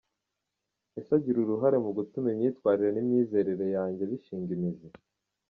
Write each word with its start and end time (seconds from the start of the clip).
Ese 0.99 1.09
agira 1.17 1.37
uruhare 1.41 1.77
mu 1.85 1.91
gutuma 1.97 2.27
imyitwarire 2.33 2.89
n’imyizerere 2.93 3.65
yanjye 3.75 4.03
bishinga 4.09 4.51
imizi?. 4.57 4.87